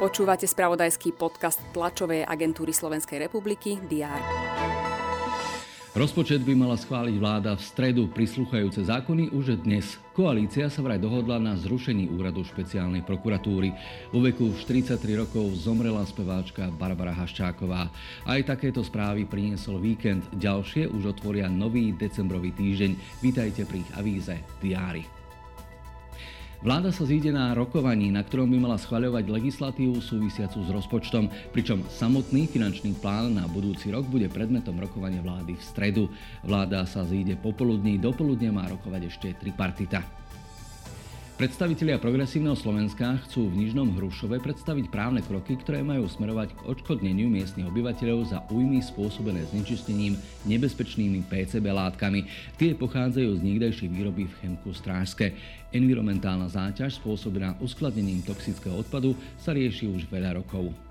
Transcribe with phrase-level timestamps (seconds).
[0.00, 4.20] Počúvate spravodajský podcast tlačovej agentúry Slovenskej republiky DR.
[5.90, 8.08] Rozpočet by mala schváliť vláda v stredu.
[8.08, 10.00] Prislúchajúce zákony už dnes.
[10.16, 13.76] Koalícia sa vraj dohodla na zrušení úradu špeciálnej prokuratúry.
[14.08, 17.92] Vo veku 43 rokov zomrela speváčka Barbara Haščáková.
[18.24, 20.24] Aj takéto správy priniesol víkend.
[20.32, 23.20] Ďalšie už otvoria nový decembrový týždeň.
[23.20, 25.19] Vítajte pri ich avíze Diári.
[26.60, 31.88] Vláda sa zíde na rokovaní, na ktorom by mala schvaľovať legislatívu súvisiacu s rozpočtom, pričom
[31.88, 36.04] samotný finančný plán na budúci rok bude predmetom rokovania vlády v stredu.
[36.44, 40.04] Vláda sa zíde popoludní, dopoludne má rokovať ešte tripartita.
[41.40, 47.32] Predstavitelia progresívneho Slovenska chcú v Nižnom Hrušove predstaviť právne kroky, ktoré majú smerovať k odškodneniu
[47.32, 52.28] miestnych obyvateľov za újmy spôsobené znečistením nebezpečnými PCB látkami.
[52.60, 55.32] Tie pochádzajú z nikdejšej výroby v Chemku Strážske.
[55.72, 60.89] Environmentálna záťaž spôsobená uskladnením toxického odpadu sa rieši už veľa rokov.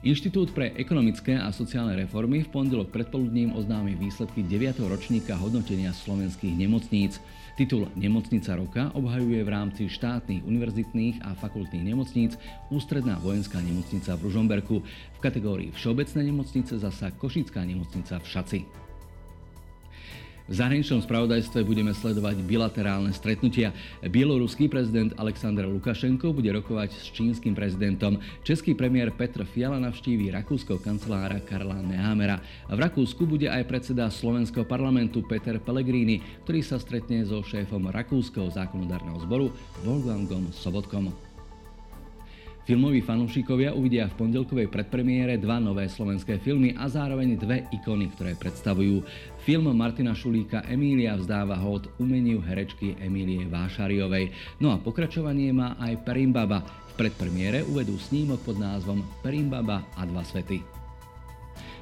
[0.00, 4.80] Inštitút pre ekonomické a sociálne reformy v pondelok predpoludním oznámi výsledky 9.
[4.88, 7.20] ročníka hodnotenia slovenských nemocníc.
[7.60, 12.40] Titul Nemocnica roka obhajuje v rámci štátnych univerzitných a fakultných nemocníc
[12.72, 18.89] Ústredná vojenská nemocnica v Ružomberku, v kategórii Všeobecné nemocnice zasa Košická nemocnica v Šaci.
[20.50, 23.70] V zahraničnom spravodajstve budeme sledovať bilaterálne stretnutia.
[24.02, 28.18] Bieloruský prezident Aleksandr Lukašenko bude rokovať s čínskym prezidentom.
[28.42, 32.42] Český premiér Petr Fiala navštíví rakúskeho kancelára Karla Nehamera.
[32.66, 38.50] V Rakúsku bude aj predseda slovenského parlamentu Peter Pellegrini, ktorý sa stretne so šéfom rakúskeho
[38.50, 39.54] zákonodárneho zboru
[39.86, 41.29] Wolfgangom Sobotkom.
[42.70, 48.38] Filmoví fanúšikovia uvidia v pondelkovej predpremiére dva nové slovenské filmy a zároveň dve ikony, ktoré
[48.38, 49.02] predstavujú.
[49.42, 54.30] Film Martina Šulíka Emília vzdáva hod umeniu herečky Emílie Vášariovej.
[54.62, 56.62] No a pokračovanie má aj Perimbaba.
[56.94, 60.79] V predpremiére uvedú snímok pod názvom Perimbaba a dva svety.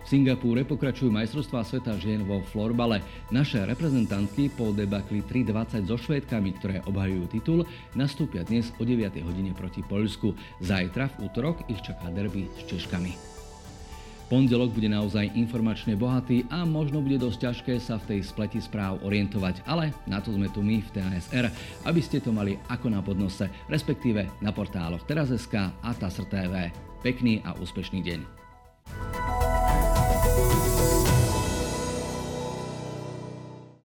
[0.08, 3.04] Singapúre pokračujú majstrovstvá sveta žien vo florbale.
[3.28, 7.60] Naše reprezentantky po debakli 3.20 so Švédkami, ktoré obhajujú titul,
[7.92, 9.04] nastúpia dnes o 9.
[9.20, 10.32] hodine proti Poľsku.
[10.64, 13.12] Zajtra v útorok ich čaká derby s Češkami.
[14.32, 19.04] Pondelok bude naozaj informačne bohatý a možno bude dosť ťažké sa v tej spleti správ
[19.04, 21.52] orientovať, ale na to sme tu my v TASR,
[21.84, 26.72] aby ste to mali ako na podnose, respektíve na portáloch Teraz.sk a TASR TV.
[27.04, 28.47] Pekný a úspešný deň.